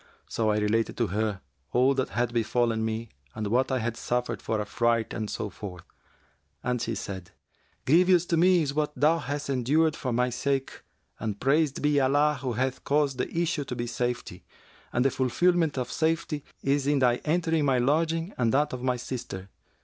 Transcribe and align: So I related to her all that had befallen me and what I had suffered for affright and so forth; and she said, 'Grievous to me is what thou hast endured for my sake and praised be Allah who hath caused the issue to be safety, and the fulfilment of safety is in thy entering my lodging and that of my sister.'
So 0.27 0.49
I 0.49 0.57
related 0.57 0.97
to 0.97 1.07
her 1.13 1.41
all 1.73 1.93
that 1.93 2.09
had 2.09 2.33
befallen 2.33 2.83
me 2.83 3.09
and 3.35 3.45
what 3.45 3.71
I 3.71 3.77
had 3.77 3.95
suffered 3.95 4.41
for 4.41 4.59
affright 4.59 5.13
and 5.13 5.29
so 5.29 5.51
forth; 5.51 5.83
and 6.63 6.81
she 6.81 6.95
said, 6.95 7.29
'Grievous 7.85 8.25
to 8.29 8.35
me 8.35 8.63
is 8.63 8.73
what 8.73 8.93
thou 8.95 9.19
hast 9.19 9.47
endured 9.47 9.95
for 9.95 10.11
my 10.11 10.31
sake 10.31 10.81
and 11.19 11.39
praised 11.39 11.83
be 11.83 11.99
Allah 11.99 12.39
who 12.41 12.53
hath 12.53 12.83
caused 12.83 13.19
the 13.19 13.29
issue 13.31 13.63
to 13.63 13.75
be 13.75 13.85
safety, 13.85 14.43
and 14.91 15.05
the 15.05 15.11
fulfilment 15.11 15.77
of 15.77 15.91
safety 15.91 16.43
is 16.63 16.87
in 16.87 16.97
thy 16.97 17.17
entering 17.17 17.65
my 17.65 17.77
lodging 17.77 18.33
and 18.39 18.51
that 18.51 18.73
of 18.73 18.81
my 18.81 18.95
sister.' 18.97 19.49